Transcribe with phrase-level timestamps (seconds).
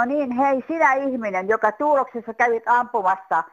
[0.00, 3.44] No niin, hei sinä ihminen, joka Tuuloksessa kävit ampumassa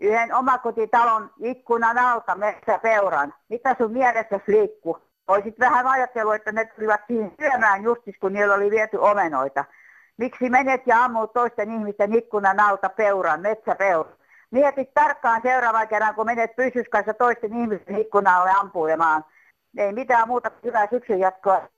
[0.00, 3.34] yhden omakotitalon ikkunan alta metsäpeuran.
[3.48, 4.98] Mitä sun mielessä liikkuu?
[5.28, 9.64] Olisit vähän ajatellut, että ne tulivat siihen syömään justis, kun niillä oli viety omenoita.
[10.16, 14.14] Miksi menet ja ammut toisten ihmisten ikkunan alta peuran, metsäpeuran?
[14.50, 19.24] Mietit tarkkaan seuraavan kerran, kun menet pyssyskassa toisten ihmisten ikkunalle ampuilemaan.
[19.76, 21.68] Ei mitään muuta kuin hyvää syksyn jatkoa.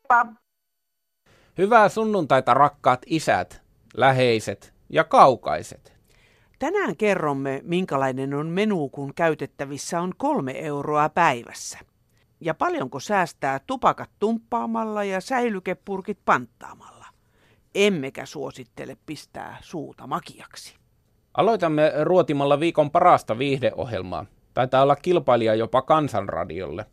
[1.59, 3.64] Hyvää sunnuntaita rakkaat isät,
[3.95, 5.95] läheiset ja kaukaiset.
[6.59, 11.79] Tänään kerromme, minkälainen on menu, kun käytettävissä on kolme euroa päivässä.
[12.41, 17.07] Ja paljonko säästää tupakat tumppaamalla ja säilykepurkit panttaamalla.
[17.75, 20.77] Emmekä suosittele pistää suuta makiaksi.
[21.35, 24.27] Aloitamme ruotimalla viikon parasta viihdeohjelmaa.
[24.55, 26.87] Taitaa olla kilpailija jopa kansanradiolle.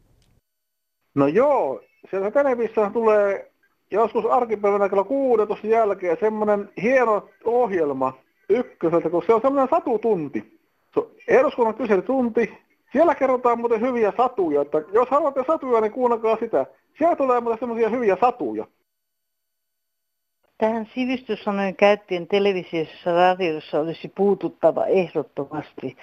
[1.15, 3.50] No joo, sieltä televisiossa tulee
[3.91, 8.13] joskus arkipäivänä kello 16 jälkeen semmoinen hieno ohjelma
[8.49, 10.59] ykköseltä, kun se on semmoinen satutunti.
[10.93, 12.57] Se on eduskunnan kyselytunti.
[12.91, 16.65] Siellä kerrotaan muuten hyviä satuja, että jos haluatte satuja, niin kuunnelkaa sitä.
[16.97, 18.67] Siellä tulee muuten semmoisia hyviä satuja.
[20.61, 25.97] Tähän sivistyssanojen käyttöön televisiossa radiossa olisi puututtava ehdottomasti.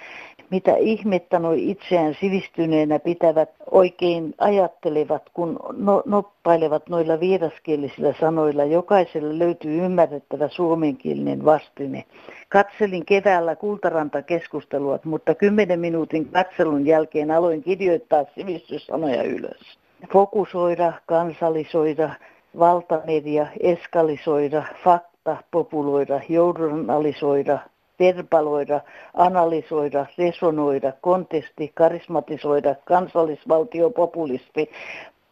[0.49, 8.63] Mitä ihmettä noi itseään sivistyneenä pitävät oikein ajattelevat, kun no, noppailevat noilla vieraskielisillä sanoilla.
[8.63, 12.03] Jokaiselle löytyy ymmärrettävä suomenkielinen vastine.
[12.49, 19.79] Katselin keväällä Kultaranta-keskustelua, mutta kymmenen minuutin katselun jälkeen aloin kirjoittaa sivistyssanoja ylös.
[20.13, 22.09] Fokusoida, kansallisoida,
[22.59, 27.59] valtamedia, eskalisoida, fakta, populoida, journalisoida,
[27.99, 28.81] verbaloida,
[29.13, 34.69] analysoida, resonoida, kontesti, karismatisoida, kansallisvaltio, populisti,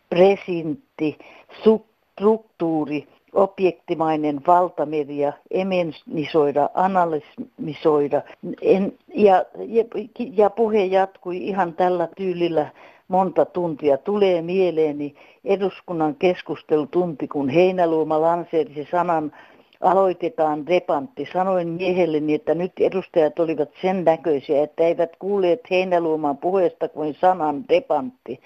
[0.09, 1.17] presintti,
[1.59, 8.21] struktuuri, objektimainen valtamedia, emenisoida, analysoida.
[8.61, 9.83] En, ja, ja,
[10.31, 12.71] ja puhe jatkui ihan tällä tyylillä
[13.07, 13.97] monta tuntia.
[13.97, 19.31] Tulee mieleeni eduskunnan keskustelutunti, kun Heinäluoma lanseerisi sanan
[19.81, 21.27] aloitetaan depantti.
[21.33, 27.63] Sanoin miehelleni, että nyt edustajat olivat sen näköisiä, että eivät kuulleet Heinäluoman puheesta kuin sanan
[27.69, 28.39] depantti.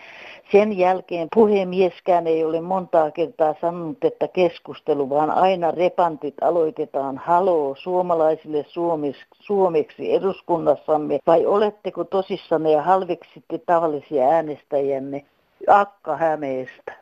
[0.52, 7.76] Sen jälkeen puhemieskään ei ole montaa kertaa sanonut, että keskustelu, vaan aina repantit aloitetaan haloo
[7.76, 11.20] suomalaisille suomeksi, suomeksi eduskunnassamme.
[11.28, 15.26] Vai oletteko tosissanne ja halveksitte tavallisia äänestäjänne?
[15.68, 17.01] Akka Hämeestä.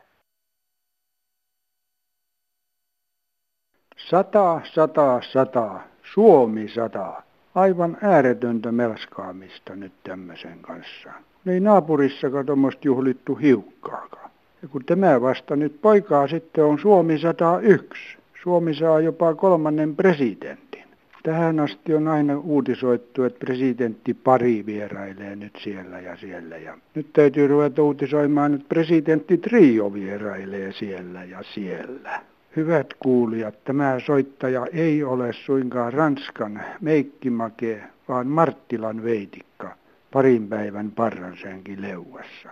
[4.08, 5.80] Sata, sata, sata.
[6.02, 7.22] Suomi sata.
[7.54, 11.10] Aivan ääretöntä melskaamista nyt tämmöisen kanssa.
[11.46, 14.30] Ei naapurissakaan tuommoista juhlittu hiukkaakaan.
[14.62, 18.18] Ja kun tämä vasta nyt poikaa sitten on Suomi 101.
[18.42, 20.84] Suomi saa jopa kolmannen presidentin.
[21.22, 26.56] Tähän asti on aina uutisoittu, että presidentti pari vierailee nyt siellä ja siellä.
[26.56, 32.20] Ja nyt täytyy ruveta uutisoimaan, että presidentti trio vierailee siellä ja siellä.
[32.56, 39.76] Hyvät kuulijat, tämä soittaja ei ole suinkaan Ranskan Meikkimake, vaan Marttilan veitikka
[40.12, 42.48] parin päivän parransenkin leuassa.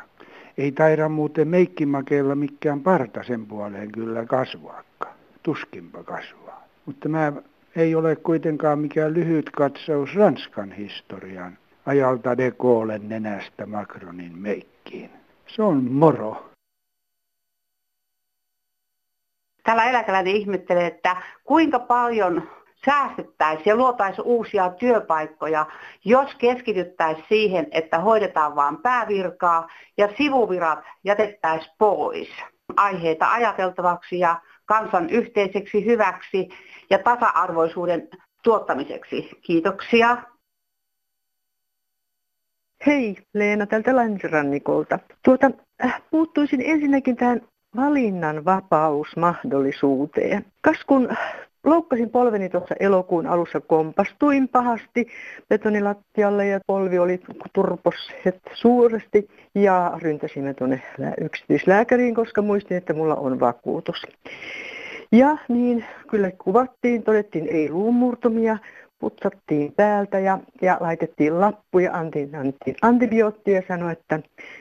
[0.58, 5.14] Ei taida muuten Meikkimakeella mikään parta sen puoleen kyllä kasvaakaan.
[5.42, 6.64] Tuskinpa kasvaa.
[6.86, 7.32] Mutta tämä
[7.76, 15.10] ei ole kuitenkaan mikään lyhyt katsaus Ranskan historian ajalta de Gaulle nenästä Macronin meikkiin.
[15.46, 16.50] Se on moro.
[19.68, 22.50] Täällä eläkeläinen ihmettelee, että kuinka paljon
[22.84, 25.66] säästettäisiin ja luotaisiin uusia työpaikkoja,
[26.04, 29.68] jos keskityttäisiin siihen, että hoidetaan vain päävirkaa
[29.98, 32.28] ja sivuvirat jätettäisiin pois.
[32.76, 36.48] Aiheita ajateltavaksi ja kansan yhteiseksi hyväksi
[36.90, 38.08] ja tasa-arvoisuuden
[38.42, 39.30] tuottamiseksi.
[39.42, 40.16] Kiitoksia.
[42.86, 44.98] Hei, Leena tältä länsirannikolta.
[45.24, 45.50] Tuota,
[45.84, 47.40] äh, puuttuisin ensinnäkin tähän
[47.78, 50.44] valinnan vapausmahdollisuuteen.
[50.60, 51.08] Kas kun
[51.64, 55.08] loukkasin polveni tuossa elokuun alussa, kompastuin pahasti
[55.48, 57.20] betonilattialle ja polvi oli
[57.52, 60.82] turposset suuresti ja ryntäsimme tuonne
[61.20, 64.02] yksityislääkäriin, koska muistin, että mulla on vakuutus.
[65.12, 68.58] Ja niin kyllä kuvattiin, todettiin ei luumurtumia,
[68.98, 74.20] putsattiin päältä ja, ja laitettiin lappu ja antiin, antiin antibioottia ja sanoi, että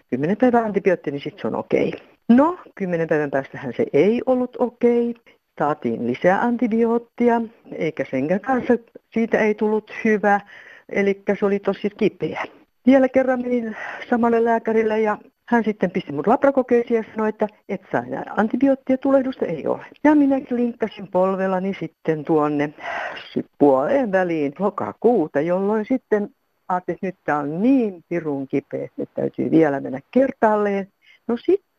[0.10, 1.88] 10 päivää antibiootti, niin sitten se on okei.
[1.88, 2.17] Okay.
[2.30, 5.16] No, kymmenen päivän päästähän se ei ollut okei.
[5.60, 7.42] Saatiin lisää antibioottia,
[7.72, 8.74] eikä senkään kanssa
[9.14, 10.42] siitä ei tullut hyvä.
[10.90, 12.44] Eli se oli tosi kipeä.
[12.86, 13.76] Vielä kerran menin
[14.10, 18.98] samalle lääkärille ja hän sitten pisti mut labrakokeisiin ja sanoi, että et saa enää antibioottia,
[18.98, 19.86] tulehdusta ei ole.
[20.04, 22.74] Ja minä linkkasin polvellani sitten tuonne
[23.58, 26.30] puoleen väliin lokakuuta, jolloin sitten
[26.68, 30.88] ajattelin, että nyt tämä on niin pirun kipeä, että täytyy vielä mennä kertaalleen.
[31.28, 31.38] No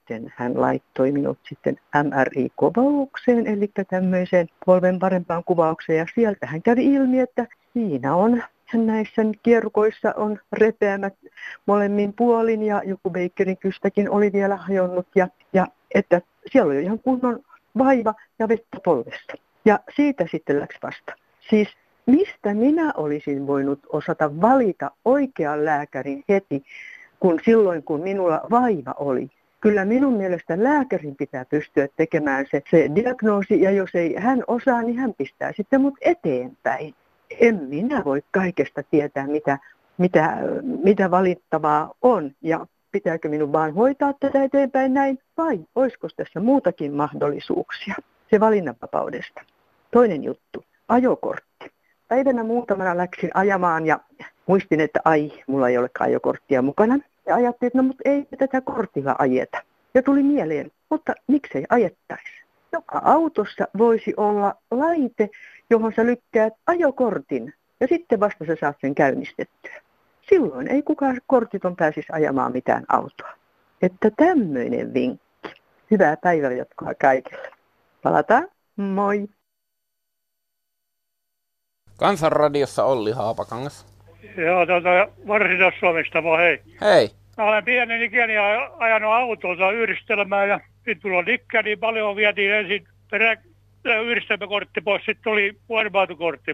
[0.08, 6.94] sitten hän laittoi minut sitten MRI-kuvaukseen, eli tämmöiseen polven parempaan kuvaukseen, ja sieltä hän kävi
[6.94, 8.42] ilmi, että siinä on
[8.74, 11.14] näissä kierrukoissa on repeämät
[11.66, 16.20] molemmin puolin ja joku Bakerin kystäkin oli vielä hajonnut ja, ja että
[16.52, 17.40] siellä oli ihan kunnon
[17.78, 19.32] vaiva ja vettä polvessa.
[19.64, 21.12] Ja siitä sitten läks vasta.
[21.50, 21.68] Siis
[22.06, 26.62] mistä minä olisin voinut osata valita oikean lääkärin heti,
[27.20, 29.30] kun silloin kun minulla vaiva oli.
[29.60, 34.82] Kyllä minun mielestä lääkärin pitää pystyä tekemään se, se diagnoosi ja jos ei hän osaa,
[34.82, 36.94] niin hän pistää sitten mut eteenpäin.
[37.40, 39.58] En minä voi kaikesta tietää, mitä,
[39.98, 40.36] mitä,
[40.84, 46.92] mitä valittavaa on ja pitääkö minun vaan hoitaa tätä eteenpäin näin vai olisiko tässä muutakin
[46.94, 47.94] mahdollisuuksia
[48.30, 49.40] se valinnanvapaudesta.
[49.90, 51.72] Toinen juttu, ajokortti.
[52.08, 54.00] Päivänä muutamana läksin ajamaan ja
[54.46, 56.98] muistin, että ai, mulla ei ole ajokorttia mukana.
[57.28, 59.58] Ja ajattelin, että no mutta ei tätä kortilla ajeta.
[59.94, 62.42] Ja tuli mieleen, mutta miksei ajettaisi?
[62.72, 65.28] Joka autossa voisi olla laite,
[65.70, 69.82] johon sä lykkäät ajokortin ja sitten vasta sä saat sen käynnistettyä.
[70.28, 73.32] Silloin ei kukaan kortiton pääsisi ajamaan mitään autoa.
[73.82, 75.28] Että tämmöinen vinkki.
[75.90, 77.52] Hyvää päivänjatkoa kaikille.
[78.02, 78.48] Palataan.
[78.76, 79.28] Moi.
[81.98, 83.86] Kansanradiossa Olli Haapakangas.
[84.36, 84.88] Joo, tuota,
[85.26, 86.62] Varsinais-Suomesta vaan hei.
[86.80, 87.17] Hei.
[87.38, 88.34] Mä olen pienen ikäni
[88.78, 91.24] ajanut autolta yhdistelmää ja nyt mulla on
[91.64, 93.36] niin paljon vietiin ensin perä,
[94.04, 96.06] yhdistelmäkortti pois, sitten tuli kuorma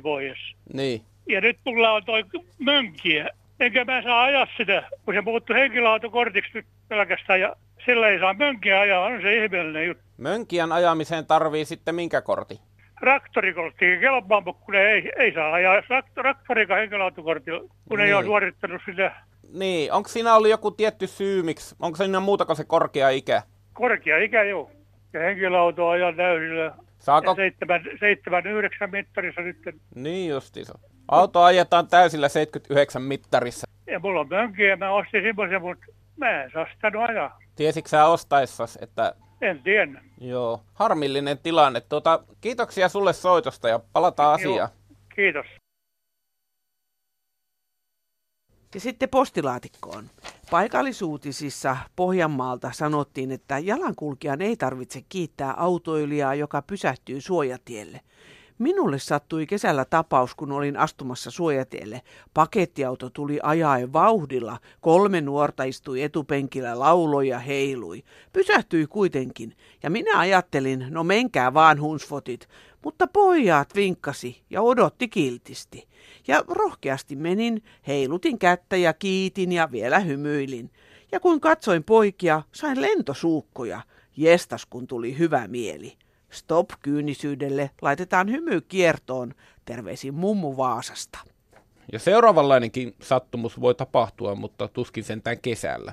[0.02, 0.38] pois.
[0.72, 1.02] Niin.
[1.28, 2.25] Ja nyt mulla on toi
[2.58, 3.28] mönkiä.
[3.60, 8.34] Enkä mä saa ajaa sitä, kun se muuttui henkilöautokortiksi nyt pelkästään ja sillä ei saa
[8.34, 10.04] mönkiä ajaa, on se ihmeellinen juttu.
[10.19, 12.60] Mönkiän ajamiseen tarvii sitten minkä kortti?
[13.00, 15.82] traktorikortti kelpaa, kun ei, ei saa ajaa
[16.14, 18.06] traktorikaan henkilöautokortilla, kun niin.
[18.06, 19.12] ei ole suorittanut sitä.
[19.52, 21.75] Niin, onko siinä ollut joku tietty syy, miksi?
[21.81, 23.43] Onko siinä muuta kuin se korkea ikä?
[23.73, 24.70] Korkea ikä, joo.
[25.12, 26.75] Ja henkilöauto ajaa täysillä.
[26.99, 27.31] Saako?
[27.31, 29.56] Ja 7, 9 mittarissa nyt.
[29.94, 30.79] Niin justiinsa.
[31.08, 33.67] Auto ajetaan täysillä 79 mittarissa.
[33.87, 35.87] Ja mulla on mönkiä, mä ostin semmoisen, mutta
[36.17, 37.38] mä en saa sitä ajaa.
[37.56, 40.00] Tiesitkö sä ostaessas, että en tiedä.
[40.20, 41.81] Joo, harmillinen tilanne.
[41.81, 44.70] Tuota, kiitoksia sulle soitosta ja palataan asiaan.
[44.91, 45.46] Joo, kiitos.
[48.75, 50.11] Ja sitten postilaatikkoon.
[50.50, 58.00] Paikallisuutisissa Pohjanmaalta sanottiin, että jalankulkijan ei tarvitse kiittää autoilijaa, joka pysähtyy suojatielle–
[58.59, 62.03] Minulle sattui kesällä tapaus, kun olin astumassa suojatielle.
[62.35, 64.59] Pakettiauto tuli ajaen vauhdilla.
[64.81, 68.03] Kolme nuorta istui etupenkillä, lauloi ja heilui.
[68.32, 72.49] Pysähtyi kuitenkin, ja minä ajattelin, no menkää vaan hunsfotit.
[72.84, 75.88] Mutta pojat vinkkasi ja odotti kiltisti.
[76.26, 80.70] Ja rohkeasti menin, heilutin kättä ja kiitin ja vielä hymyilin.
[81.12, 83.81] Ja kun katsoin poikia, sain lentosuukkoja.
[84.16, 85.96] Jestas kun tuli hyvä mieli.
[86.31, 89.34] Stop kyynisyydelle, laitetaan hymy kiertoon.
[89.64, 91.19] Terveisin mummu Vaasasta.
[91.92, 95.93] Ja seuraavanlainenkin sattumus voi tapahtua, mutta tuskin sentään kesällä.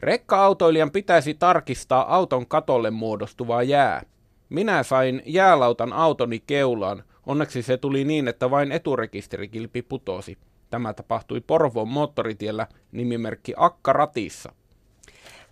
[0.00, 4.02] Rekka-autoilijan pitäisi tarkistaa auton katolle muodostuvaa jää.
[4.48, 7.02] Minä sain jäälautan autoni keulaan.
[7.26, 10.38] Onneksi se tuli niin, että vain eturekisterikilpi putosi.
[10.70, 14.52] Tämä tapahtui Porvoon moottoritiellä nimimerkki Akka Ratissa.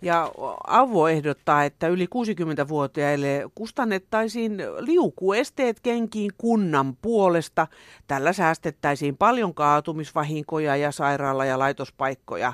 [0.01, 0.31] Ja
[0.67, 7.67] Avo ehdottaa, että yli 60-vuotiaille kustannettaisiin liukuesteet kenkiin kunnan puolesta.
[8.07, 12.53] Tällä säästettäisiin paljon kaatumisvahinkoja ja sairaala- ja laitospaikkoja.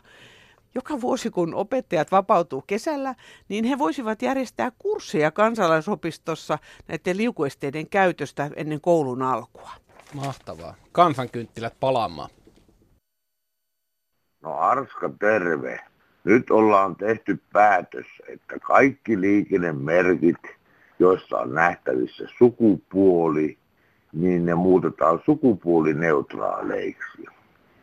[0.75, 3.15] Joka vuosi, kun opettajat vapautuu kesällä,
[3.49, 9.71] niin he voisivat järjestää kursseja kansalaisopistossa näiden liukuesteiden käytöstä ennen koulun alkua.
[10.13, 10.75] Mahtavaa.
[10.91, 12.29] Kansankynttilät palaamaan.
[14.41, 15.79] No Arska, terve.
[16.23, 20.37] Nyt ollaan tehty päätös, että kaikki liikennemerkit,
[20.99, 23.57] joissa on nähtävissä sukupuoli,
[24.13, 27.25] niin ne muutetaan sukupuolineutraaleiksi.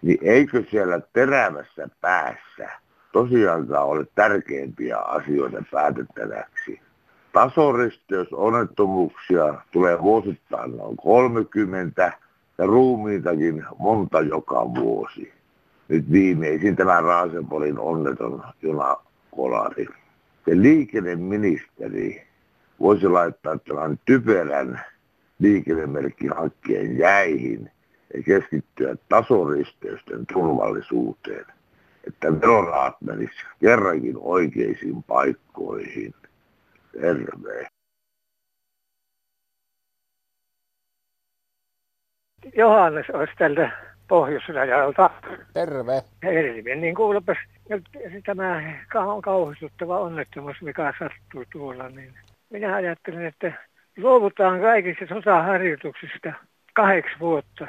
[0.03, 2.69] Niin eikö siellä terävässä päässä
[3.13, 6.81] tosiaankaan ole tärkeimpiä asioita päätettäväksi?
[7.33, 12.13] Tasoristeysonnettomuuksia tulee vuosittain noin 30
[12.59, 15.33] ja ruumiitakin monta joka vuosi
[15.89, 19.87] nyt viimeisin tämä Raasepolin onneton junakolari.
[20.45, 22.27] Se liikenneministeri
[22.81, 24.81] voisi laittaa tämän typerän
[25.39, 27.71] liikennemerkkihankkeen jäihin
[28.15, 31.47] ja keskittyä tasoristeysten turvallisuuteen,
[32.07, 36.15] että verorahat menisivät kerrankin oikeisiin paikkoihin.
[37.01, 37.69] Terve.
[42.57, 43.71] Johannes olisi tältä
[44.09, 45.11] pohjoisrajalta.
[45.55, 46.03] Terve.
[46.21, 46.75] Terve.
[46.75, 47.37] Niin kuulepas
[47.69, 47.85] nyt
[48.27, 48.63] tämä
[49.23, 52.15] kauhistuttava onnettomuus, mikä sattuu tuolla, niin
[52.51, 53.53] minä ajattelen, että
[53.97, 56.33] luovutaan kaikista sotaharjoituksista
[56.75, 57.69] kahdeksi vuotta.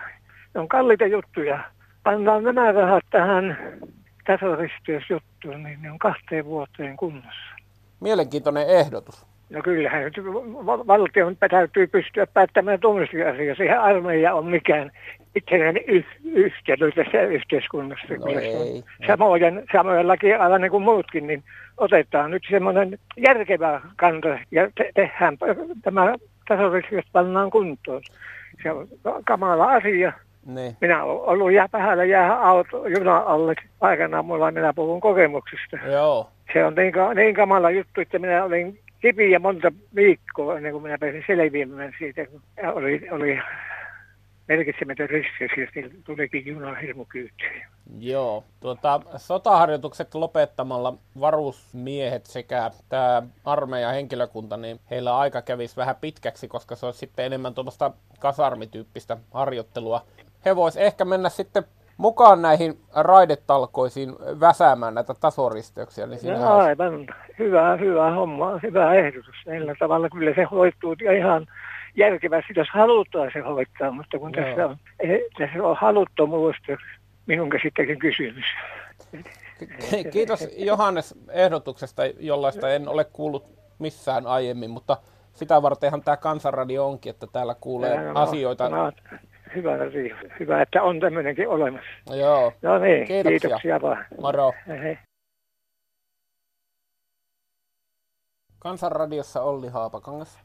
[0.53, 1.59] Ne on kalliita juttuja.
[2.03, 3.57] Pannaan nämä rahat tähän
[4.27, 7.55] tasoristeysjuttuun, niin ne on kahteen vuoteen kunnossa.
[7.99, 9.25] Mielenkiintoinen ehdotus.
[9.49, 10.17] No kyllähän nyt
[10.87, 13.57] valtion täytyy pystyä päättämään tuommoisia asioita.
[13.57, 14.91] Siihen armeija on mikään
[15.35, 18.13] itsenäinen yh- yhtälö tässä yhteiskunnassa.
[18.13, 21.43] No ei, samojen, samoillakin aivan niin kuin muutkin, niin
[21.77, 25.37] otetaan nyt semmoinen järkevä kanta ja te- tehdään
[25.81, 26.15] tämä
[26.47, 28.01] tasollisesti pannaan kuntoon.
[28.63, 28.87] Se on
[29.25, 30.13] kamala asia.
[30.45, 30.77] Niin.
[30.81, 35.77] Minä olen ollut jää vähällä jää auto, juna alle aikanaan mulla minä puhun kokemuksesta.
[35.91, 36.29] Joo.
[36.53, 40.97] Se on niin, niin kamala juttu, että minä olin kipiä monta viikkoa ennen kuin minä
[40.97, 42.21] pääsin selviämään siitä.
[42.63, 43.39] Ja oli, oli
[44.47, 45.69] merkitsemätön riski, siis
[46.05, 47.63] tulikin juna hirmu kyytiin.
[47.99, 56.47] Joo, tuota, sotaharjoitukset lopettamalla varusmiehet sekä tämä armeijan henkilökunta, niin heillä aika kävisi vähän pitkäksi,
[56.47, 60.01] koska se olisi sitten enemmän tuommoista kasarmityyppistä harjoittelua.
[60.45, 61.63] He vois ehkä mennä sitten
[61.97, 66.07] mukaan näihin raidetalkoisiin väsäämään näitä tasoristeyksiä.
[66.07, 67.07] Niin siinä No, aivan
[67.39, 69.35] hyvä, hyvä homma, hyvä ehdotus.
[69.45, 71.47] Tällä tavalla kyllä se hoituu ihan
[71.95, 74.45] järkevästi, jos halutaan se hoitaa, mutta kun Joo.
[74.45, 76.71] tässä on, eh, tässä on haluttomuudesta
[77.25, 78.45] minun käsittäkin kysymys.
[79.89, 83.45] Ki- Kiitos Johannes ehdotuksesta, jollaista en ole kuullut
[83.79, 84.97] missään aiemmin, mutta
[85.33, 88.69] sitä vartenhan tämä kansanradio onkin, että täällä kuulee no, asioita.
[88.69, 88.91] no,
[89.55, 89.71] hyvä,
[90.39, 92.15] hyvä, että on tämmöinenkin olemassa.
[92.15, 93.39] Joo, No niin, Kiitoksia.
[93.39, 94.05] kiitoksia vaan.
[94.21, 94.53] moro.
[94.67, 94.97] Hei.
[98.59, 100.39] Kansanradiossa Olli Haapakangas.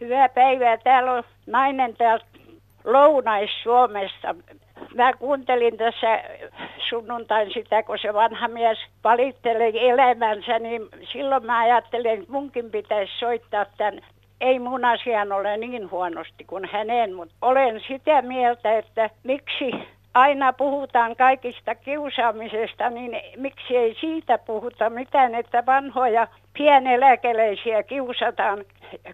[0.00, 0.76] Hyvää päivää.
[0.76, 2.24] Täällä on nainen täältä
[2.84, 4.34] Lounais-Suomesta.
[4.94, 6.22] Mä kuuntelin tässä
[6.88, 13.12] sunnuntain sitä, kun se vanha mies valitteli elämänsä, niin silloin mä ajattelin, että munkin pitäisi
[13.18, 14.02] soittaa tämän.
[14.40, 19.70] Ei mun asian ole niin huonosti kuin hänen, mutta olen sitä mieltä, että miksi
[20.14, 28.64] aina puhutaan kaikista kiusaamisesta, niin miksi ei siitä puhuta mitään, että vanhoja pieneläkeläisiä kiusataan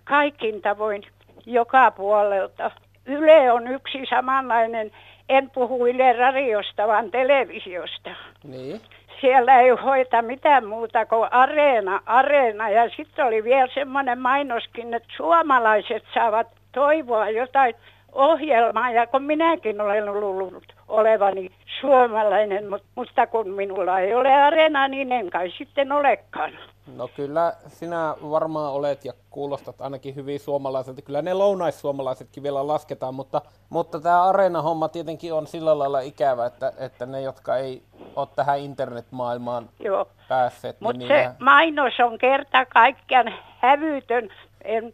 [0.04, 1.02] kaikin tavoin
[1.46, 2.70] joka puolelta.
[3.06, 4.90] Yle on yksi samanlainen,
[5.28, 8.10] en puhu Yle radiosta, vaan televisiosta.
[8.44, 8.80] Niin.
[9.22, 12.70] Siellä ei hoita mitään muuta kuin areena, areena.
[12.70, 17.74] Ja sitten oli vielä semmoinen mainoskin, että suomalaiset saavat toivoa jotain
[18.12, 18.90] ohjelmaa.
[18.90, 25.12] Ja kun minäkin olen luullut olevani suomalainen, mut- mutta kun minulla ei ole areena, niin
[25.12, 26.52] en kai sitten olekaan.
[26.96, 31.02] No kyllä sinä varmaan olet ja kuulostat ainakin hyvin suomalaiselta.
[31.02, 36.72] Kyllä ne lounaissuomalaisetkin vielä lasketaan, mutta, mutta tämä areenahomma tietenkin on sillä lailla ikävä, että,
[36.78, 37.82] että ne, jotka ei
[38.16, 40.06] ole tähän internetmaailmaan Joo.
[40.28, 44.28] päässeet, Mutta niin se niinhän- mainos on kerta kaikkiaan hävytön.
[44.64, 44.92] En,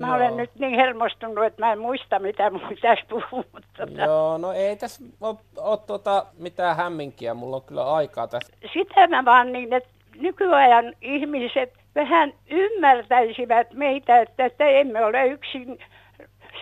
[0.00, 0.16] mä Joo.
[0.16, 3.44] olen nyt niin hermostunut, että mä en muista, mitä mun pitäisi puhua.
[3.76, 8.52] Tota, Joo, no ei tässä ole, ole tuota, mitään hämminkiä, mulla on kyllä aikaa tässä.
[8.72, 9.88] sitä mä vaan niin, että
[10.18, 15.78] nykyajan ihmiset vähän ymmärtäisivät meitä, että, että emme ole yksin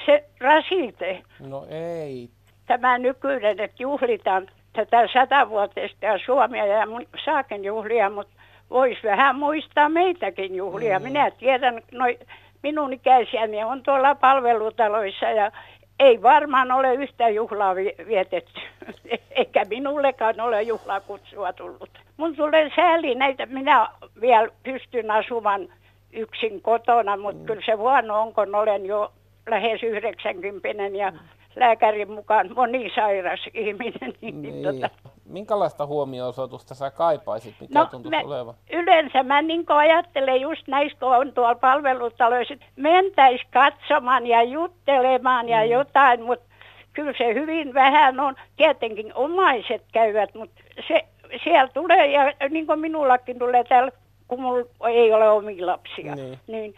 [0.07, 1.23] se rasite.
[1.41, 2.31] No ei.
[2.67, 6.87] Tämä nykyinen, että juhlitaan tätä satavuotista ja Suomea ja
[7.25, 8.33] saakin juhlia, mutta
[8.71, 10.99] voisi vähän muistaa meitäkin juhlia.
[10.99, 11.03] Mm.
[11.03, 12.19] Minä tiedän, noi,
[12.63, 15.53] minun ikäisiäni on tuolla palvelutaloissa ja
[16.01, 18.61] ei varmaan ole yhtä juhlaa vi- vietetty,
[19.31, 21.91] eikä minullekaan ole juhlakutsua tullut.
[22.17, 23.89] Mun tulee sääli näitä, minä
[24.21, 25.69] vielä pystyn asumaan
[26.13, 29.13] yksin kotona, mutta kyllä se huono on, kun olen jo
[29.47, 31.13] lähes 90 ja
[31.57, 34.13] lääkärin mukaan monisairas ihminen.
[34.21, 34.63] Niin, Niin.
[34.63, 34.91] Tota,
[35.29, 38.55] Minkälaista huomio-osoitusta sä kaipaisit, mikä No, tuntuisi me- olevan?
[38.73, 45.49] yleensä mä niin ajattelen just näistä, kun on tuolla palvelutaloissa, että mentäis katsomaan ja juttelemaan
[45.49, 46.45] ja jotain, mutta
[46.93, 48.35] kyllä se hyvin vähän on.
[48.57, 51.05] Tietenkin omaiset käyvät, mutta se,
[51.45, 53.91] siellä tulee, ja niin kuin minullakin tulee täällä,
[54.29, 56.39] kun mulla ei ole omia lapsia, Niin.
[56.47, 56.75] niin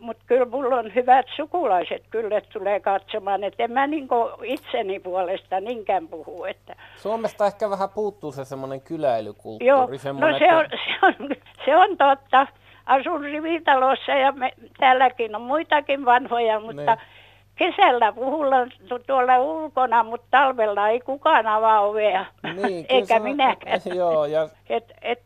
[0.00, 4.08] mutta kyllä mulla on hyvät sukulaiset kyllä tulee katsomaan, että en mä niin
[4.44, 9.66] itseni puolesta niinkään puhu, että Suomesta ehkä vähän puuttuu se semmoinen kyläilykulttuuri.
[9.66, 12.46] Joo, no semmoinen, se on, se, on, se on totta.
[12.86, 17.19] Asun rivitalossa ja me, täälläkin on muitakin vanhoja, mutta Niin.
[17.60, 22.24] Kesällä puhutaan tu- tuolla ulkona, mutta talvella ei kukaan avaa ovea,
[22.62, 23.80] Niin, eikä se- minäkään.
[23.96, 25.22] Joo, ja Et, et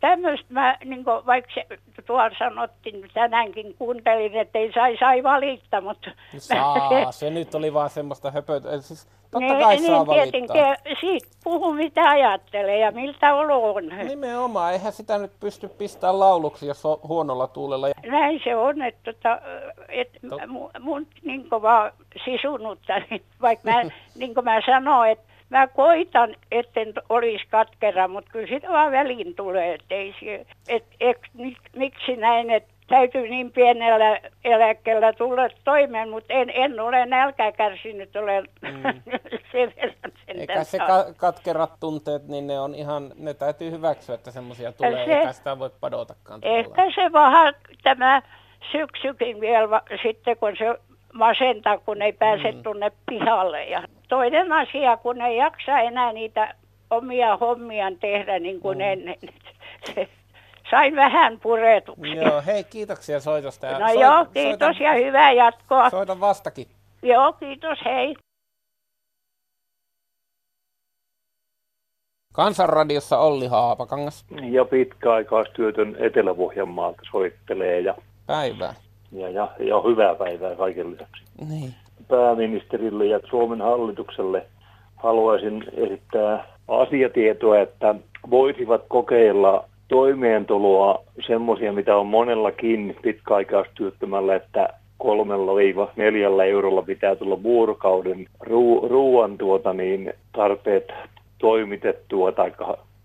[0.00, 6.10] tämmöistä mä, niin vaikka se tuolla sanottiin, tänäänkin kuuntelin, että ei sai, sai valittaa, mutta...
[6.38, 8.80] Saa, se nyt oli vaan semmoista höpötä.
[8.80, 13.88] Siis totta kai niin, saa tietenkin, siitä puhu mitä ajattelee ja miltä olo on.
[13.88, 17.88] Nimenomaan, eihän sitä nyt pysty pistämään lauluksi, jos on huonolla tuulella.
[18.06, 19.40] Näin se on, että, tota,
[19.88, 21.92] että mun, mun niin vaan
[22.24, 23.82] sisunutta, niin vaikka mä,
[24.18, 29.34] niin kuin mä sanoin, että mä koitan, etten olisi katkera, mutta kyllä sitä vaan väliin
[29.34, 31.18] tulee, että ei se, et, et,
[31.76, 38.16] miksi näin, että täytyy niin pienellä eläkkeellä tulla toimeen, mutta en, en ole nälkää kärsinyt,
[38.16, 38.82] olen mm.
[39.52, 44.14] sen verran sen Eikä se ka- katkerat tunteet, niin ne on ihan, ne täytyy hyväksyä,
[44.14, 46.40] että semmoisia tulee, se, eikä sitä voi padotakaan.
[46.42, 48.22] Ehkä se vähän tämä
[48.72, 50.76] syksykin vielä, sitten kun se
[51.12, 52.62] masentaa, kun ei pääse mm.
[52.62, 53.64] tuonne pihalle.
[53.64, 56.54] Ja toinen asia, kun ei jaksa enää niitä
[56.90, 58.84] omia hommiaan tehdä niin kuin mm.
[58.84, 59.16] ennen.
[59.94, 60.08] Se,
[60.70, 62.10] sain vähän puretuksi.
[62.16, 63.66] Joo, hei kiitoksia soitosta.
[63.66, 65.90] Ja no soit, joo, kiitos soitan, ja hyvää jatkoa.
[65.90, 66.66] Soitan vastakin.
[67.02, 68.14] Joo, kiitos, hei.
[72.32, 74.24] Kansanradiossa Olli Haapakangas.
[74.50, 77.80] Ja pitkäaikaistyötön Etelä-Pohjanmaalta soittelee.
[77.80, 77.94] Ja,
[78.26, 78.74] Päivää.
[79.12, 81.22] Ja, ja, ja hyvää päivää kaiken lisäksi.
[81.48, 81.74] Niin.
[82.08, 84.46] Pääministerille ja Suomen hallitukselle
[84.96, 87.94] haluaisin esittää asiatietoa, että
[88.30, 94.68] voisivat kokeilla toimeentuloa semmoisia, mitä on monellakin pitkäaikaistyöttömällä, että
[94.98, 100.92] kolmella viiva neljällä eurolla pitää tulla vuorokauden ruu- ruoan tuota, niin tarpeet
[101.38, 102.52] toimitettua tai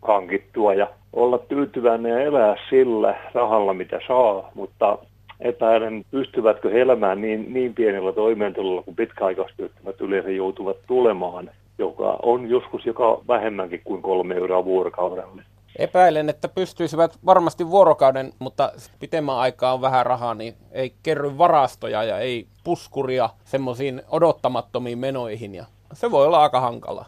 [0.01, 4.97] hankittua ja olla tyytyväinen ja elää sillä rahalla, mitä saa, mutta
[5.39, 12.49] epäilen, pystyvätkö he elämään niin, niin pienellä toimeentulolla kuin pitkäaikaistyöttömät yleensä joutuvat tulemaan, joka on
[12.49, 15.41] joskus joka vähemmänkin kuin kolme euroa vuorokaudelle.
[15.79, 22.03] Epäilen, että pystyisivät varmasti vuorokauden, mutta pitemmän aikaa on vähän rahaa, niin ei kerry varastoja
[22.03, 25.55] ja ei puskuria semmoisiin odottamattomiin menoihin.
[25.55, 27.05] Ja se voi olla aika hankala.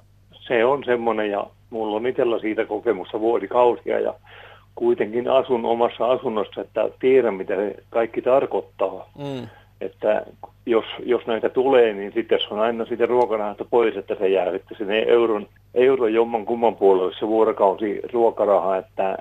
[0.48, 4.14] Se on semmoinen ja mulla on itsellä siitä kokemusta vuosikausia ja
[4.76, 9.10] kuitenkin asun omassa asunnossa, että tiedän mitä se kaikki tarkoittaa.
[9.18, 9.48] Mm.
[9.82, 10.26] Että
[10.66, 14.52] jos, jos näitä tulee, niin sitten se on aina sitten ruokarahasta pois, että se jää
[14.52, 18.78] sitten sinne euron, euron jomman kumman puolelle se vuorokausi ruokaraha.
[18.78, 19.18] Että...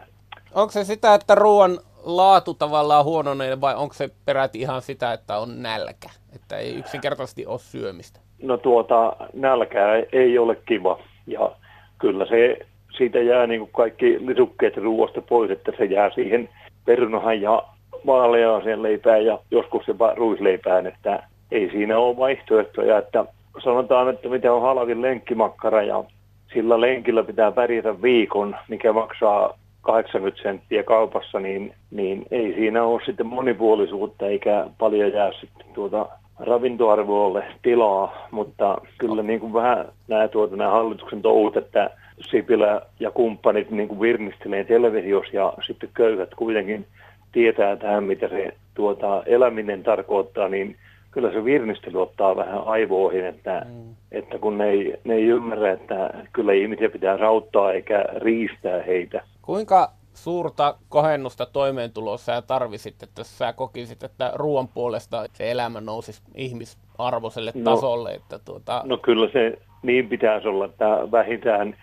[0.54, 5.38] Onko se sitä, että ruoan laatu tavallaan huononee vai onko se peräti ihan sitä, että
[5.38, 8.20] on nälkä, että ei yksinkertaisesti ole syömistä?
[8.42, 11.50] No tuota, nälkää ei ole kiva ja
[11.98, 12.58] kyllä se
[12.96, 16.48] siitä jää niin kuin kaikki lisukkeet ruoasta pois, että se jää siihen
[16.84, 17.62] perunahan ja
[18.06, 23.24] vaaleaaseen leipään ja joskus jopa ruisleipään, että ei siinä ole vaihtoehtoja, että
[23.64, 26.04] sanotaan, että mitä on halvin lenkkimakkara ja
[26.52, 33.00] sillä lenkillä pitää pärjätä viikon, mikä maksaa 80 senttiä kaupassa, niin, niin ei siinä ole
[33.06, 40.28] sitten monipuolisuutta eikä paljon jää sitten tuota ravintoarvoille tilaa, mutta kyllä niin kuin vähän nämä,
[40.28, 41.90] tuota, nämä hallituksen touhut, että
[42.30, 46.86] Sipilä ja kumppanit niin kuin virnistelee televisiossa ja sitten köyhät kuitenkin
[47.32, 50.76] tietää tähän, mitä se tuota, eläminen tarkoittaa, niin
[51.14, 53.94] kyllä se virnistely ottaa vähän aivoihin, että, mm.
[54.12, 59.22] että kun ne ei, ne ei ymmärrä, että kyllä ihmisiä pitää rauttaa eikä riistää heitä.
[59.42, 66.22] Kuinka suurta kohennusta toimeentulossa ja tarvisit, että sä kokisit, että ruoan puolesta se elämä nousisi
[66.34, 68.14] ihmisarvoiselle no, tasolle?
[68.14, 68.82] Että tuota...
[68.84, 71.76] No kyllä se niin pitäisi olla, että vähintään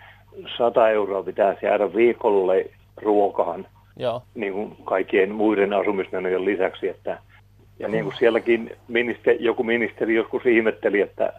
[0.58, 2.66] 100 euroa pitäisi jäädä viikolle
[2.98, 3.68] ruokaan.
[3.98, 4.22] Joo.
[4.36, 6.88] Niin kuin kaikkien muiden asumismenojen lisäksi.
[6.88, 7.20] Että,
[7.82, 11.34] ja niin kuin sielläkin ministeri, joku ministeri joskus ihmetteli, että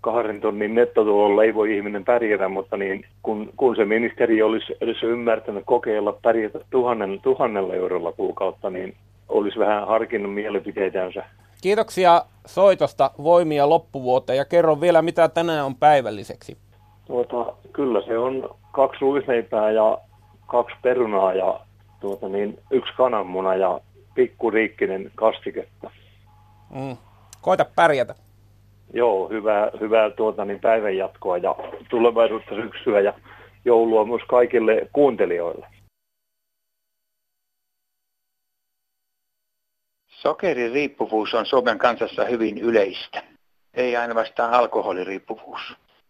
[0.00, 5.02] kahden tonnin nettotulolla ei voi ihminen pärjätä, mutta niin kun, kun se ministeri olisi edes
[5.02, 8.94] ymmärtänyt kokeilla pärjätä tuhannen, tuhannella eurolla kuukautta, niin
[9.28, 11.24] olisi vähän harkinnut mielipiteitänsä.
[11.62, 16.56] Kiitoksia soitosta, voimia loppuvuoteen ja kerro vielä, mitä tänään on päivälliseksi.
[17.06, 19.98] Tuota, kyllä se on kaksi ruisleipää ja
[20.46, 21.60] kaksi perunaa ja
[22.00, 23.80] tuota, niin, yksi kananmuna ja
[24.14, 25.90] pikkuriikkinen kastiketta.
[26.74, 26.96] Mm.
[27.40, 28.14] Koita pärjätä.
[28.92, 31.56] Joo, hyvää, hyvää tuota, niin päivänjatkoa ja
[31.90, 33.14] tulevaisuutta syksyä ja
[33.64, 35.66] joulua myös kaikille kuuntelijoille.
[40.08, 43.22] Sokeririippuvuus on Suomen kansassa hyvin yleistä.
[43.74, 45.60] Ei ainoastaan alkoholiriippuvuus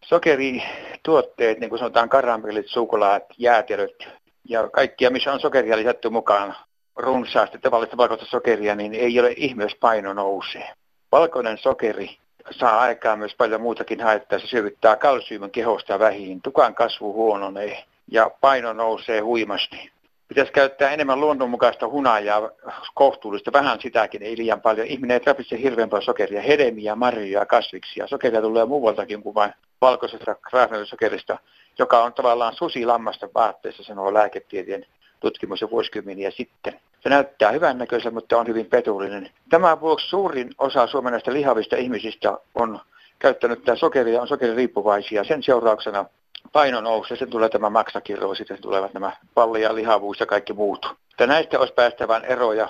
[0.04, 4.08] sokerituotteet, niin kuin sanotaan karamellit, sukulaat, jäätelöt
[4.48, 6.56] ja kaikkia, missä on sokeria lisätty mukaan
[6.96, 10.68] runsaasti tavallista valkoista sokeria, niin ei ole ihme, jos paino nousee.
[11.12, 12.18] Valkoinen sokeri
[12.50, 14.38] saa aikaan myös paljon muutakin haittaa.
[14.38, 19.90] Se syövyttää kalsiumin kehosta vähiin, tukan kasvu huononee ja paino nousee huimasti.
[20.28, 22.50] Pitäisi käyttää enemmän luonnonmukaista hunajaa,
[22.94, 24.86] kohtuullista, vähän sitäkin, ei liian paljon.
[24.86, 28.06] Ihminen ei tarvitse hirveän paljon sokeria, hedelmiä, marjoja, kasviksia.
[28.06, 30.36] Sokeria tulee muualtakin kuin vain valkoisesta
[30.84, 31.38] sokerista,
[31.78, 34.86] joka on tavallaan susilammasta vaatteessa, sanoo lääketieteen
[35.24, 36.80] tutkimus jo vuosikymmeniä sitten.
[37.02, 39.30] Se näyttää hyvän näköiseltä, mutta on hyvin petullinen.
[39.50, 42.80] Tämän vuoksi suurin osa suomalaisista lihavista ihmisistä on
[43.18, 45.24] käyttänyt tätä sokeria, on sokeririippuvaisia.
[45.24, 46.04] Sen seurauksena
[46.52, 50.86] paino nousee, sitten tulee tämä maksakirro, sitten tulevat nämä palli ja lihavuus ja kaikki muut.
[51.10, 52.68] Että näistä olisi päästävän eroja.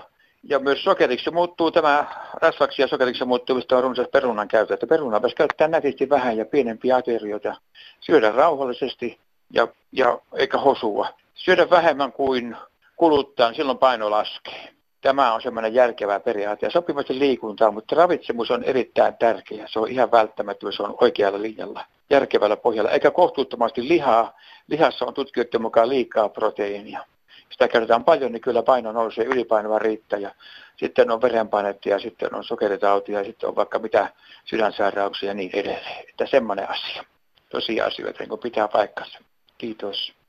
[0.48, 4.74] Ja myös sokeriksi muuttuu tämä, rasvaksi ja sokeriksi muuttuvista on runsas perunan käyttö.
[4.74, 7.56] Että perunaa pitäisi käyttää nätisti vähän ja pienempiä aterioita.
[8.00, 9.18] Syödä rauhallisesti
[9.52, 11.08] ja, ja eikä hosua.
[11.34, 12.56] Syödä vähemmän kuin
[12.96, 14.74] kuluttaa, niin silloin paino laskee.
[15.00, 19.66] Tämä on semmoinen järkevä periaate ja sopivasti liikuntaa, mutta ravitsemus on erittäin tärkeä.
[19.68, 24.38] Se on ihan välttämättä, se on oikealla linjalla, järkevällä pohjalla, eikä kohtuuttomasti lihaa.
[24.68, 27.04] Lihassa on tutkijoiden mukaan liikaa proteiinia.
[27.50, 30.30] Sitä käytetään paljon, niin kyllä paino nousee, ylipainova riittää ja
[30.76, 34.12] sitten on verenpainetta ja sitten on sokeritautia ja sitten on vaikka mitä
[34.44, 36.04] sydänsairauksia ja niin edelleen.
[36.08, 37.04] Että semmoinen asia.
[37.48, 39.18] Tosiasioita, niin pitää paikkansa.
[39.58, 40.23] Kiitos.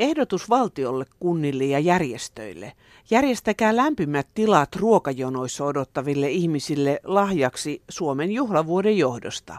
[0.00, 2.72] Ehdotus valtiolle, kunnille ja järjestöille.
[3.10, 9.58] Järjestäkää lämpimät tilat ruokajonoissa odottaville ihmisille lahjaksi Suomen juhlavuoden johdosta.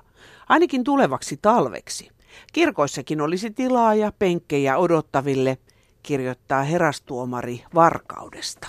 [0.49, 2.09] Ainakin tulevaksi talveksi.
[2.53, 5.57] Kirkoissakin olisi tilaa ja penkkejä odottaville,
[6.03, 8.67] kirjoittaa herastuomari Varkaudesta.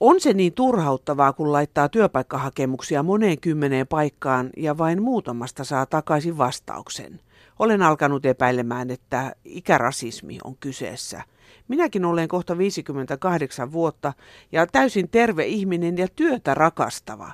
[0.00, 6.38] On se niin turhauttavaa, kun laittaa työpaikkahakemuksia moneen kymmeneen paikkaan ja vain muutamasta saa takaisin
[6.38, 7.20] vastauksen–
[7.58, 11.22] olen alkanut epäilemään, että ikärasismi on kyseessä.
[11.68, 14.12] Minäkin olen kohta 58 vuotta
[14.52, 17.32] ja täysin terve ihminen ja työtä rakastava.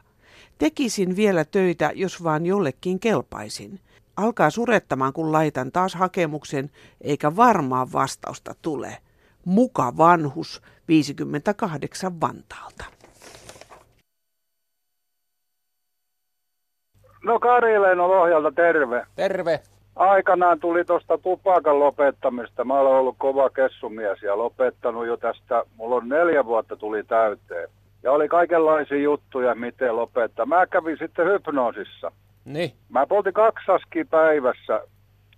[0.59, 3.81] Tekisin vielä töitä, jos vaan jollekin kelpaisin.
[4.17, 8.97] Alkaa surettamaan, kun laitan taas hakemuksen, eikä varmaa vastausta tule.
[9.45, 12.85] Muka vanhus 58 Vantaalta.
[17.25, 19.07] No Karileen on Lohjalta, terve.
[19.17, 19.63] Terve
[19.99, 22.65] aikanaan tuli tuosta tupakan lopettamista.
[22.65, 27.69] Mä olen ollut kova kessumies ja lopettanut jo tästä, mulla on neljä vuotta tuli täyteen.
[28.03, 30.47] Ja oli kaikenlaisia juttuja, miten lopettaa.
[30.47, 32.13] Mä kävin sitten hypnoosissa.
[32.45, 32.73] Niin.
[32.89, 34.81] Mä poltin kaksi päivässä.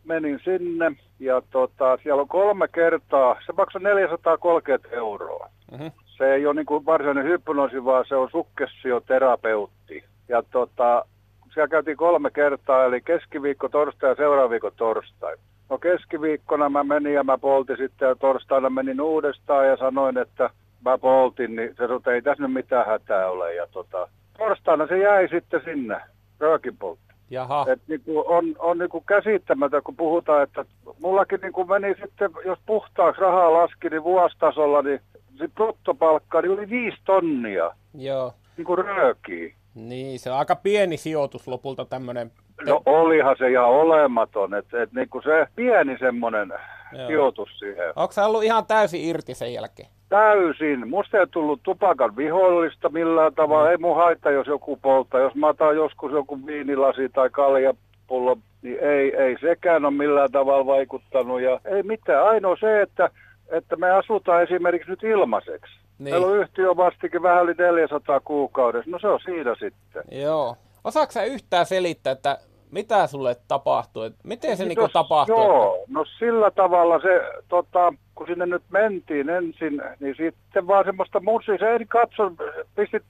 [0.05, 5.49] Menin sinne ja tota, siellä on kolme kertaa, se maksoi 430 euroa.
[5.73, 5.91] Mm-hmm.
[6.17, 10.05] Se ei ole niin kuin varsinainen hypnoosi, vaan se on sukkessioterapeutti.
[10.29, 11.05] Ja tota,
[11.55, 15.37] siellä käytiin kolme kertaa, eli keskiviikko, torstai ja seuraava viikko torstai.
[15.71, 20.51] No keskiviikkona mä menin ja mä poltin sitten ja torstaina menin uudestaan ja sanoin, että
[20.85, 23.55] mä poltin, niin se sanoi, että ei tässä nyt mitään hätää ole.
[23.55, 24.09] Ja tota,
[24.39, 26.01] torstaina se jäi sitten sinne,
[26.41, 27.11] röökinpoltti.
[27.31, 27.67] Jaha.
[27.69, 30.65] Et niinku on, on niinku käsittämätöntä, kun puhutaan, että
[31.03, 35.01] mullakin niinku meni sitten, jos puhtaaksi rahaa laski, niin vuostasolla, niin
[35.39, 37.71] se bruttopalkka niin oli viisi tonnia.
[37.95, 38.35] Joo.
[38.57, 39.55] Niinku röökiä.
[39.75, 42.31] Niin, se on aika pieni sijoitus lopulta tämmöinen.
[42.67, 46.53] No olihan se ihan olematon, että et niinku se pieni semmoinen
[47.07, 47.93] sijoitus siihen.
[47.97, 49.89] Onko se ollut ihan täysin irti sen jälkeen?
[50.09, 50.89] Täysin.
[50.89, 53.65] Musta ei tullut tupakan vihollista millään tavalla.
[53.65, 53.71] Mm.
[53.71, 55.21] Ei mun haittaa, jos joku polttaa.
[55.21, 60.67] Jos mä otan joskus joku viinilasi tai kaljapullo, niin ei, ei sekään ole millään tavalla
[60.67, 61.41] vaikuttanut.
[61.41, 62.27] Ja ei mitään.
[62.27, 63.11] Ainoa se, että,
[63.51, 65.73] että me asutaan esimerkiksi nyt ilmaiseksi.
[66.01, 66.15] Niin.
[66.15, 68.91] Meillä on yhtiö vastikin vähän yli 400 kuukaudessa.
[68.91, 70.05] No se on siinä sitten.
[70.11, 70.57] Joo.
[70.85, 72.39] Osaatko sä yhtään selittää, että
[72.71, 74.03] mitä sulle tapahtuu?
[74.25, 75.37] Miten se niin niinku tapahtuu?
[75.37, 75.87] Joo, että...
[75.89, 81.69] no sillä tavalla se, tota, kun sinne nyt mentiin ensin, niin sitten vaan semmoista musiikkia,
[81.69, 82.33] se ei katso,
[82.75, 83.03] pistit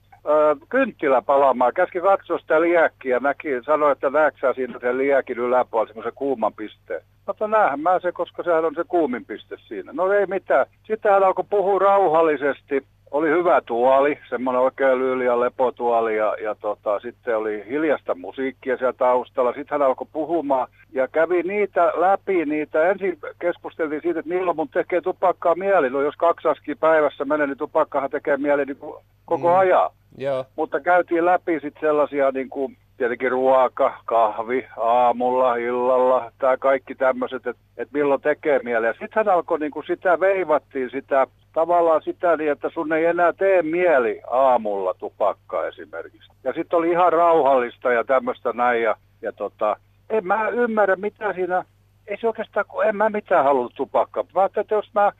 [0.68, 6.12] kynttilä palaamaan, käski katsoa sitä liäkkiä, näki, sanoi, että näetkö siinä sen liäkin yläpuolella semmoisen
[6.14, 7.02] kuuman pisteen.
[7.26, 9.92] Mutta näinhän mä se, koska sehän on se kuumin piste siinä.
[9.92, 10.66] No ei mitään.
[10.86, 12.86] Sitten hän alkoi puhua rauhallisesti.
[13.10, 18.76] Oli hyvä tuoli, semmoinen oikein lyyli ja lepotuoli ja, ja tota, sitten oli hiljasta musiikkia
[18.76, 19.52] siellä taustalla.
[19.52, 24.68] Sitten hän alkoi puhumaan ja kävi niitä läpi, niitä ensin keskusteltiin siitä, että milloin mun
[24.68, 25.90] tekee tupakkaa mieli.
[25.90, 28.78] No jos kaksi askia päivässä menee, niin tupakkahan tekee mieli niin
[29.24, 29.58] koko mm.
[29.58, 29.90] ajan.
[30.18, 30.44] Joo.
[30.56, 37.46] Mutta käytiin läpi sitten sellaisia niin kuin tietenkin ruoka, kahvi, aamulla, illalla, tämä kaikki tämmöiset,
[37.46, 38.94] että et milloin tekee mieleen.
[38.94, 43.32] Sitten hän alkoi niin kuin sitä veivattiin sitä, tavallaan sitä niin, että sun ei enää
[43.32, 46.32] tee mieli aamulla tupakkaa esimerkiksi.
[46.44, 49.76] Ja sitten oli ihan rauhallista ja tämmöistä näin ja, ja tota,
[50.10, 51.64] en mä ymmärrä mitä siinä,
[52.06, 54.24] ei se oikeastaan, kun en mä mitään halunnut tupakkaa.
[54.34, 55.12] Mä että jos mä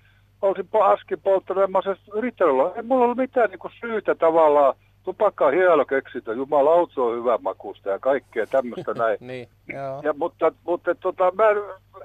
[0.42, 4.14] olisin askin polttanut, en mä olisin yrittänyt olla, ei mulla ollut mitään niin kuin syytä
[4.14, 9.16] tavallaan tupakka on hieno keksintö, jumalauta se on hyvä makusta ja kaikkea tämmöistä näin.
[9.20, 10.00] niin, joo.
[10.02, 11.44] Ja, mutta mutta tota, mä,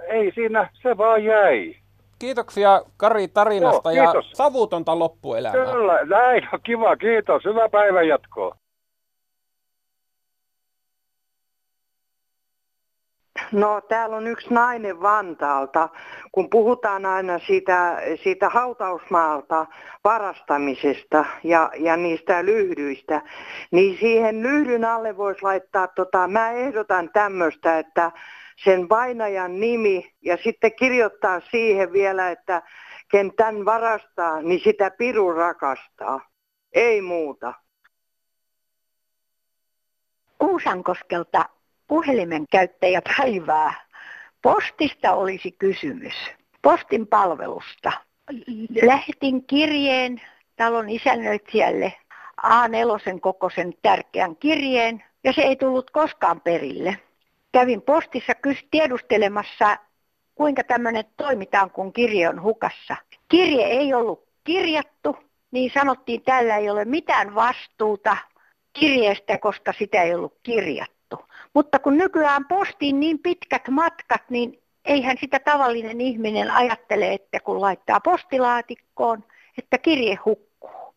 [0.07, 1.75] ei siinä, se vaan jäi.
[2.19, 5.65] Kiitoksia Kari tarinasta Joo, ja savutonta loppuelämää.
[5.65, 7.45] Kyllä, näin on kiva, kiitos.
[7.45, 8.57] Hyvää päivän jatkoa.
[13.51, 15.89] No täällä on yksi nainen Vantaalta.
[16.31, 19.65] Kun puhutaan aina siitä, siitä hautausmaalta
[20.03, 23.21] varastamisesta ja, ja niistä lyhdyistä,
[23.71, 28.11] niin siihen lyhdyn alle voisi laittaa, tota, mä ehdotan tämmöistä, että
[28.63, 32.61] sen vainajan nimi ja sitten kirjoittaa siihen vielä, että
[33.11, 36.29] ken tämän varastaa, niin sitä piru rakastaa.
[36.73, 37.53] Ei muuta.
[40.37, 41.45] Kuusankoskelta
[41.87, 43.73] puhelimen käyttäjäpäivää.
[44.41, 46.13] Postista olisi kysymys.
[46.61, 47.91] Postin palvelusta.
[48.81, 50.21] Lähetin kirjeen
[50.55, 51.93] talon isännöitsijälle
[52.41, 56.97] A4 kokoisen tärkeän kirjeen ja se ei tullut koskaan perille.
[57.51, 58.33] Kävin postissa
[58.71, 59.77] tiedustelemassa,
[60.35, 62.95] kuinka tämmöinen toimitaan, kun kirje on hukassa.
[63.27, 65.17] Kirje ei ollut kirjattu,
[65.51, 68.17] niin sanottiin, että tällä ei ole mitään vastuuta
[68.73, 70.94] kirjeestä, koska sitä ei ollut kirjattu.
[71.53, 77.61] Mutta kun nykyään postiin niin pitkät matkat, niin eihän sitä tavallinen ihminen ajattele, että kun
[77.61, 79.23] laittaa postilaatikkoon,
[79.57, 80.95] että kirje hukkuu.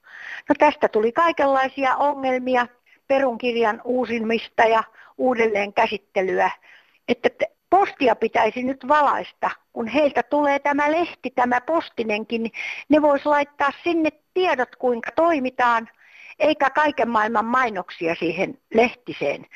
[0.49, 2.67] No tästä tuli kaikenlaisia ongelmia,
[3.09, 4.83] perunkirjan uusimista ja
[5.19, 6.51] uudelleen käsittelyä,
[7.09, 7.29] että
[7.71, 12.53] postia pitäisi nyt valaista, kun heiltä tulee tämä lehti, tämä postinenkin, niin
[12.89, 15.89] ne vois laittaa sinne tiedot, kuinka toimitaan,
[16.39, 19.47] eikä kaiken maailman mainoksia siihen lehtiseen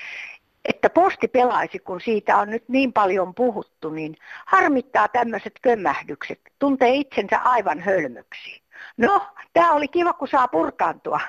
[0.64, 6.40] että posti pelaisi, kun siitä on nyt niin paljon puhuttu, niin harmittaa tämmöiset kömmähdykset.
[6.58, 8.62] Tuntee itsensä aivan hölmöksi.
[8.96, 11.20] No, tämä oli kiva, kun saa purkaantua.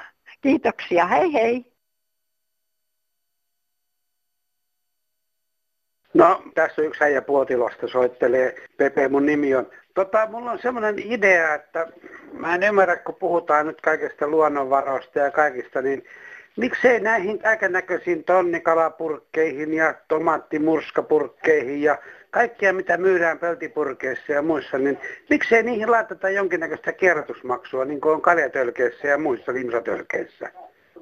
[0.42, 1.74] Kiitoksia, hei hei.
[6.14, 8.56] No, tässä yksi äijä Puotilosta soittelee.
[8.78, 9.70] Pepe, mun nimi on.
[9.94, 11.88] Tota, mulla on semmoinen idea, että
[12.34, 16.04] mä en ymmärrä, kun puhutaan nyt kaikesta luonnonvaroista ja kaikista, niin
[16.58, 17.40] miksei näihin
[17.70, 21.98] näköisiin tonnikalapurkkeihin ja tomaattimurskapurkkeihin ja
[22.32, 24.98] kaikkia mitä myydään peltipurkeissa ja muissa, niin
[25.30, 30.52] miksei niihin laiteta jonkinnäköistä kierrätysmaksua, niin kuin on kaljatölkeissä ja muissa limsatölkeissä.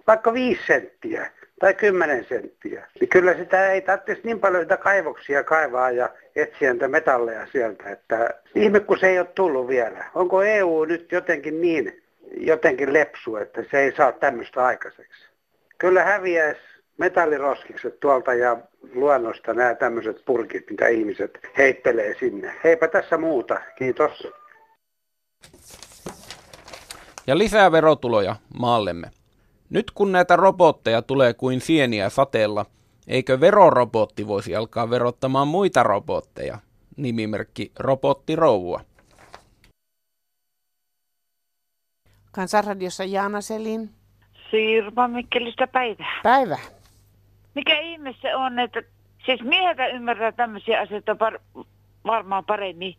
[0.08, 2.88] Vaikka viisi senttiä tai kymmenen senttiä.
[3.00, 7.90] Niin kyllä sitä ei tarvitsisi niin paljon sitä kaivoksia kaivaa ja etsiä niitä metalleja sieltä.
[7.90, 10.06] Että ihme kun se ei ole tullut vielä.
[10.16, 12.04] Onko EU nyt jotenkin niin
[12.38, 15.31] jotenkin lepsu, että se ei saa tämmöistä aikaiseksi?
[15.82, 16.62] Kyllä häviäisi
[16.98, 18.58] metalliroskikset tuolta ja
[18.94, 22.54] luonnosta nämä tämmöiset purkit, mitä ihmiset heittelee sinne.
[22.64, 23.62] Heipä tässä muuta.
[23.78, 24.28] Kiitos.
[27.28, 29.12] Ja lisää verotuloja maallemme.
[29.70, 32.66] Nyt kun näitä robotteja tulee kuin sieniä sateella,
[33.08, 36.58] eikö verorobotti voisi alkaa verottamaan muita robotteja?
[36.98, 38.82] Nimimerkki Robottirouvua.
[42.32, 44.01] Kansanradiossa Jaana Selin.
[44.52, 46.20] Sirpa Mikkelistä päivää.
[46.24, 46.58] Päivä.
[47.56, 48.82] Mikä ihme se on, että
[49.26, 51.64] siis mieheltä ymmärtää tämmöisiä asioita par-
[52.06, 52.96] varmaan paremmin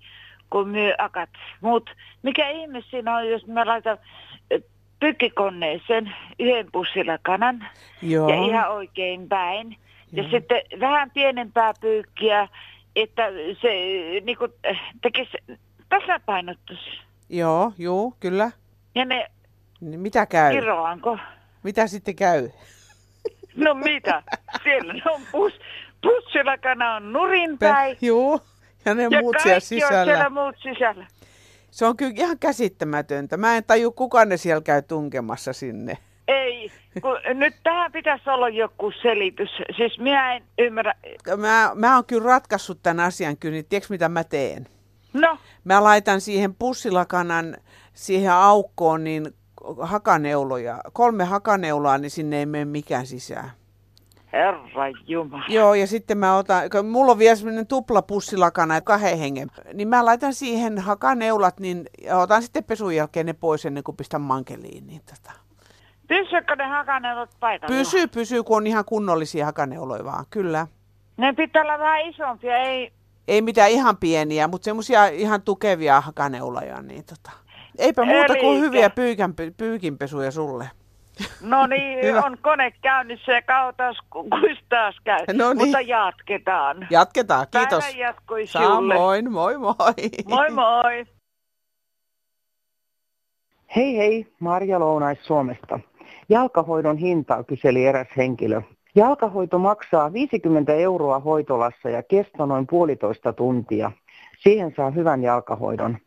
[0.51, 1.31] kuin myö akat.
[1.61, 3.99] Mutta mikä ihme siinä on, jos mä laitan
[5.01, 7.67] pykkikoneeseen yhden pussilla kanan
[8.03, 8.29] Joo.
[8.29, 9.77] ja ihan oikein päin.
[10.12, 10.31] Ja Joo.
[10.31, 12.49] sitten vähän pienempää pyykkiä,
[12.97, 13.23] että
[13.61, 13.69] se
[14.25, 14.53] niin kuin,
[15.03, 15.38] tekisi
[15.88, 17.01] tasapainottus.
[17.29, 18.51] Joo, juu, kyllä.
[18.95, 19.27] Ja ne
[19.81, 20.53] Niin Mitä käy?
[20.53, 21.19] kiroanko?
[21.62, 22.51] Mitä sitten käy?
[23.57, 24.22] No mitä?
[24.62, 25.53] Siellä on pus,
[26.03, 27.96] pussilla kana on nurin päin.
[28.01, 28.40] Juu,
[28.85, 30.05] ja ne ja muut siellä on sisällä.
[30.05, 31.07] siellä muut sisällä.
[31.70, 33.37] Se on kyllä ihan käsittämätöntä.
[33.37, 35.98] Mä en taju, kuka ne siellä käy tunkemassa sinne.
[36.29, 36.72] Ei,
[37.03, 39.51] kun nyt tähän pitäisi olla joku selitys.
[39.77, 40.94] Siis minä en ymmärrä.
[41.37, 44.66] Mä, mä oon kyllä ratkaissut tämän asian kyllä, niin tiedätkö mitä mä teen?
[45.12, 47.57] No, Mä laitan siihen pussilakanan
[47.94, 49.35] siihen aukkoon niin
[49.81, 50.79] hakaneuloja.
[50.92, 53.51] Kolme hakaneuloa, niin sinne ei mene mikään sisään.
[54.33, 55.44] herra jumala.
[55.48, 59.48] Joo, ja sitten mä otan, kun mulla on vielä semmoinen tupla pussilakana ja kahden hengen,
[59.75, 63.96] niin mä laitan siihen hakaneulat, niin ja otan sitten pesun jälkeen ne pois ennen kuin
[63.96, 64.87] pistän mankeliin.
[64.87, 65.33] Niin tota.
[66.09, 67.77] Pysyykö ne hakaneuvot paikalla?
[67.77, 70.66] Pysyy, pysyy, kun on ihan kunnollisia hakaneuloja vaan, kyllä.
[71.16, 72.92] Ne pitää olla vähän isompia, ei...
[73.29, 76.83] Ei mitään ihan pieniä, mutta semmoisia ihan tukevia hakaneuloja.
[76.83, 77.31] Niin tota.
[77.78, 80.70] Eipä muuta kuin Elikkä- hyviä pyykän, pyykinpesuja sulle.
[81.40, 82.20] No niin, Hyvä.
[82.20, 85.18] on kone käynnissä ja kautas kuis taas käy.
[85.32, 85.58] No niin.
[85.58, 86.87] Mutta jatketaan.
[86.90, 87.85] Jatketaan, kiitos.
[87.85, 88.94] Päivän jatkoi sinulle.
[88.94, 89.74] Samoin, moi moi.
[90.28, 91.04] Moi moi.
[93.76, 95.80] Hei hei, Marja Lounais Suomesta.
[96.28, 98.62] jalkahoidon hintaa, kyseli eräs henkilö.
[98.94, 103.92] Jalkahoito maksaa 50 euroa hoitolassa ja kesto noin puolitoista tuntia.
[104.38, 105.98] Siihen saa hyvän jalkahoidon.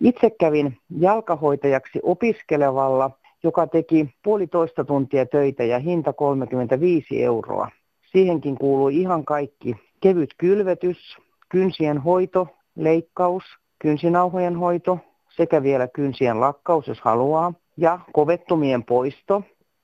[0.00, 3.10] Itse kävin jalkahoitajaksi opiskelevalla,
[3.42, 7.68] joka teki puolitoista tuntia töitä ja hinta 35 euroa.
[8.12, 9.76] Siihenkin kuului ihan kaikki.
[10.00, 11.16] Kevyt kylvetys,
[11.48, 13.44] kynsien hoito, leikkaus,
[13.78, 17.52] kynsinauhojen hoito sekä vielä kynsien lakkaus, jos haluaa.
[17.76, 19.42] Ja kovettumien poisto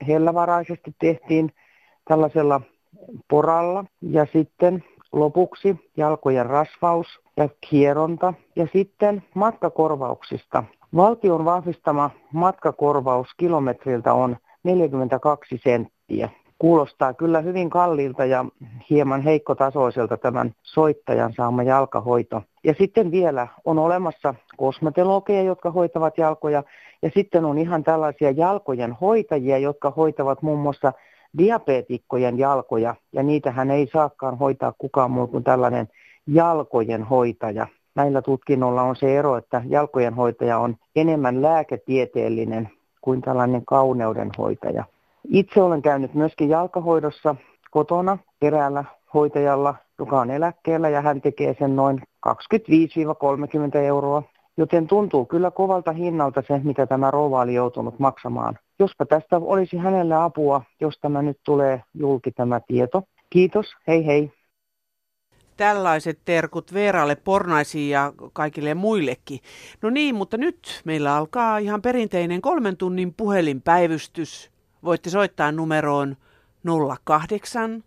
[0.08, 1.52] hellävaraisesti tehtiin
[2.08, 2.60] tällaisella
[3.30, 3.84] poralla.
[4.02, 8.34] Ja sitten lopuksi jalkojen rasvaus ja kieronta.
[8.56, 10.64] Ja sitten matkakorvauksista.
[10.96, 16.28] Valtion vahvistama matkakorvaus kilometriltä on 42 senttiä.
[16.58, 18.44] Kuulostaa kyllä hyvin kalliilta ja
[18.90, 22.42] hieman heikkotasoiselta tämän soittajan saama jalkahoito.
[22.64, 26.62] Ja sitten vielä on olemassa kosmetologeja, jotka hoitavat jalkoja.
[27.02, 30.92] Ja sitten on ihan tällaisia jalkojen hoitajia, jotka hoitavat muun muassa
[31.38, 32.94] diabeetikkojen jalkoja.
[33.12, 35.88] Ja niitähän ei saakaan hoitaa kukaan muu kuin tällainen
[36.26, 37.66] jalkojen hoitaja.
[37.94, 42.70] Näillä tutkinnolla on se ero, että jalkojen hoitaja on enemmän lääketieteellinen
[43.00, 44.84] kuin tällainen kauneuden hoitaja.
[45.28, 47.36] Itse olen käynyt myöskin jalkahoidossa
[47.70, 52.32] kotona eräällä hoitajalla, joka on eläkkeellä ja hän tekee sen noin 25-30
[53.76, 54.22] euroa.
[54.56, 58.58] Joten tuntuu kyllä kovalta hinnalta se, mitä tämä rouva oli joutunut maksamaan.
[58.78, 63.02] Jospa tästä olisi hänelle apua, jos tämä nyt tulee julki tämä tieto.
[63.30, 64.32] Kiitos, hei hei.
[65.56, 69.40] Tällaiset terkut Veeralle Pornaisiin ja kaikille muillekin.
[69.82, 74.50] No niin, mutta nyt meillä alkaa ihan perinteinen kolmen tunnin puhelinpäivystys.
[74.84, 76.16] Voitte soittaa numeroon
[77.04, 77.84] 08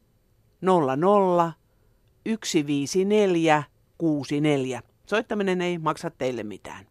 [0.61, 1.53] 00
[2.43, 3.63] 154
[3.97, 4.81] 64.
[5.05, 6.85] Soittaminen ei maksa teille mitään.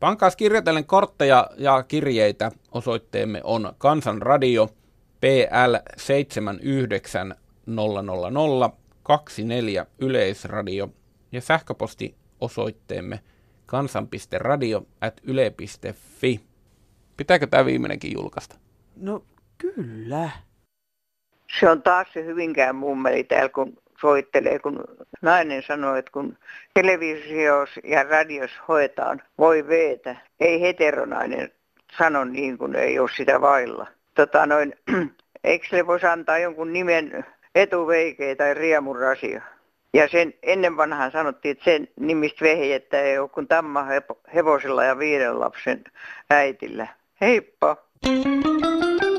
[0.00, 2.50] Pankaas kirjoitellen kortteja ja kirjeitä.
[2.72, 4.68] Osoitteemme on Kansanradio
[5.20, 8.70] PL 79000
[9.02, 10.88] 24 Yleisradio
[11.32, 13.20] ja sähköposti osoitteemme
[13.66, 16.40] kansan.radio at yle.fi.
[17.16, 18.56] Pitääkö tämä viimeinenkin julkaista?
[18.96, 19.24] No
[19.58, 20.30] kyllä.
[21.60, 24.84] Se on taas se Hyvinkään mummeli täällä, kun soittelee, kun
[25.22, 26.38] nainen sanoo, että kun
[26.74, 31.52] televisios ja radios hoetaan voi veetä, ei heteronainen
[31.98, 33.86] sano niin, kuin ei ole sitä vailla.
[34.14, 34.74] Tota noin,
[35.44, 39.42] eikö se voisi antaa jonkun nimen etuveikeä tai riemurasia?
[39.92, 43.86] Ja sen ennen vanhaan sanottiin, että sen nimistä vehjettä ei ole kuin tamma
[44.34, 45.84] hevosella ja viiden lapsen
[46.30, 46.86] äitillä.
[47.20, 47.76] Heippa!
[48.04, 49.13] Thank you.